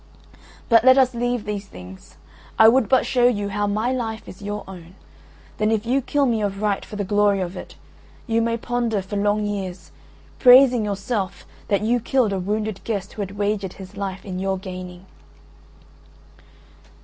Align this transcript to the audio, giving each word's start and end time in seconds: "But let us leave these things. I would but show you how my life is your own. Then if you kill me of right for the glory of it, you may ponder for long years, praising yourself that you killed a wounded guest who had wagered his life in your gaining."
"But 0.67 0.83
let 0.83 0.97
us 0.97 1.13
leave 1.13 1.45
these 1.45 1.67
things. 1.67 2.17
I 2.57 2.67
would 2.67 2.89
but 2.89 3.05
show 3.05 3.27
you 3.27 3.49
how 3.49 3.67
my 3.67 3.91
life 3.91 4.27
is 4.27 4.41
your 4.41 4.63
own. 4.67 4.95
Then 5.59 5.69
if 5.69 5.85
you 5.85 6.01
kill 6.01 6.25
me 6.25 6.41
of 6.41 6.59
right 6.59 6.83
for 6.83 6.95
the 6.95 7.03
glory 7.03 7.39
of 7.39 7.55
it, 7.55 7.75
you 8.25 8.41
may 8.41 8.57
ponder 8.57 9.03
for 9.03 9.15
long 9.15 9.45
years, 9.45 9.91
praising 10.39 10.83
yourself 10.83 11.45
that 11.67 11.81
you 11.83 11.99
killed 11.99 12.33
a 12.33 12.39
wounded 12.39 12.83
guest 12.83 13.13
who 13.13 13.21
had 13.21 13.37
wagered 13.37 13.73
his 13.73 13.95
life 13.95 14.25
in 14.25 14.39
your 14.39 14.57
gaining." 14.57 15.05